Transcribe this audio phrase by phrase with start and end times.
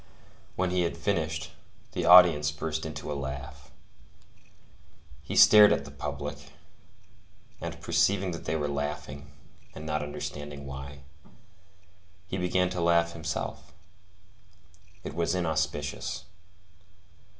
[0.55, 1.51] When he had finished,
[1.91, 3.69] the audience burst into a laugh.
[5.21, 6.53] He stared at the public,
[7.61, 9.31] and, perceiving that they were laughing,
[9.75, 11.01] and not understanding why,
[12.25, 13.73] he began to laugh himself.
[15.03, 16.25] It was inauspicious.